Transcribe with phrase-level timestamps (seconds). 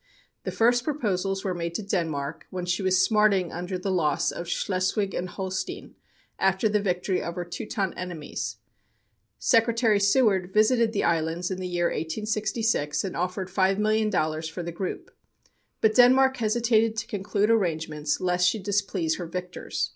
[0.45, 4.47] The first proposals were made to Denmark when she was smarting under the loss of
[4.47, 5.93] Schleswig and Holstein,
[6.39, 8.57] after the victory of her Teuton enemies.
[9.37, 14.63] Secretary Seward visited the islands in the year 1866, and offered five million dollars for
[14.63, 15.11] the group.
[15.81, 19.89] But Denmark hesitated to conclude arrangements, lest she displease her victors.